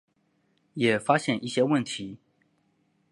[0.73, 2.17] 也发现一些问题